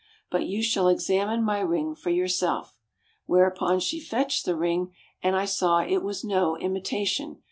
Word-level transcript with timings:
But 0.31 0.47
you 0.47 0.63
shall 0.63 0.87
examine 0.87 1.43
my 1.43 1.59
ring 1.59 1.93
for 1.93 2.09
yourself." 2.09 2.75
Where 3.27 3.45
upon 3.45 3.79
she 3.81 3.99
fetched 3.99 4.45
the 4.45 4.55
ring, 4.57 4.95
and 5.21 5.35
I 5.35 5.45
saw 5.45 5.81
it 5.87 6.01
was 6.01 6.23
no 6.23 6.57
imitation. 6.57 7.39